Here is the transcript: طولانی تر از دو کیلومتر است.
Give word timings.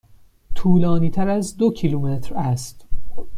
طولانی 0.55 1.09
تر 1.09 1.29
از 1.29 1.57
دو 1.57 1.71
کیلومتر 1.73 2.35
است. 2.35 2.85